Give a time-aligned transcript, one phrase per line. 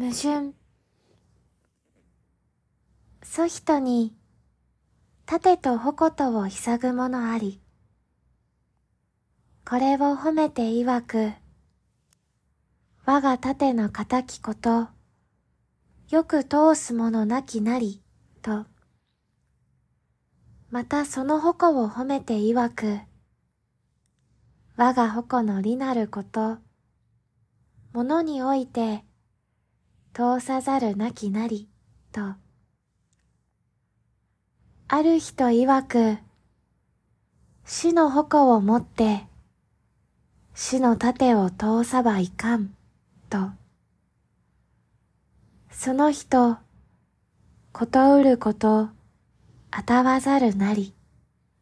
[0.00, 0.54] 矛盾。
[3.24, 4.14] そ人に、
[5.26, 7.60] 盾と矛とをひぐものあり。
[9.68, 11.32] これを褒めて曰く、
[13.06, 14.86] 我が盾の敵こと、
[16.10, 18.00] よく通すものなきなり、
[18.40, 18.66] と。
[20.70, 23.00] またその矛を褒めて曰く、
[24.76, 26.58] 我が矛の利なること、
[27.92, 29.07] 物において、
[30.12, 31.68] 通さざるなきなり、
[32.12, 32.34] と。
[34.88, 36.18] ある人曰く、
[37.64, 39.26] 死の矛を持って、
[40.54, 42.74] 死の盾を通さばいかん、
[43.30, 43.50] と。
[45.70, 46.56] その人、
[47.72, 48.88] ことうること、
[49.70, 50.94] あたわざるなり。